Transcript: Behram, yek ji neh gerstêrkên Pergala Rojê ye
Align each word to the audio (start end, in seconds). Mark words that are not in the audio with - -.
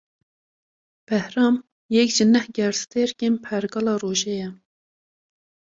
Behram, 1.11 1.59
yek 1.95 2.09
ji 2.15 2.25
neh 2.33 2.47
gerstêrkên 2.57 3.33
Pergala 3.45 3.93
Rojê 4.01 4.33
ye 4.41 4.49